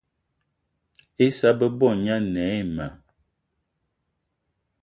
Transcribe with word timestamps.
Issa 1.25 1.49
bebo 1.59 1.87
gne 1.97 2.11
ane 2.15 2.41
ayi 2.51 2.65
ma 2.75 2.87